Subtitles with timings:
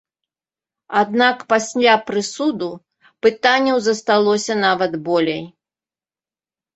[1.01, 2.69] Аднак пасля прысуду
[3.27, 5.43] пытанняў засталося нават болей.